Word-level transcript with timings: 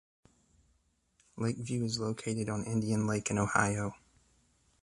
Lakeview 1.37 1.83
is 1.83 1.99
located 1.99 2.49
on 2.49 2.63
Indian 2.63 3.05
Lake 3.05 3.29
in 3.29 3.37
Ohio. 3.37 3.93